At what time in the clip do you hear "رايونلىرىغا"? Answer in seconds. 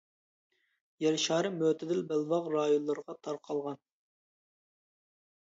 2.57-3.17